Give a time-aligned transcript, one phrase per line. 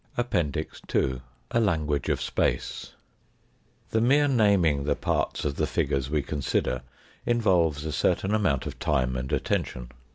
[0.17, 1.21] APPENDIX II
[1.51, 2.93] A LANGUAGE OP SPACE
[3.91, 6.81] THE mere naming the parts of the figures we con Rider
[7.27, 9.91] involves a certain amount of time and attention.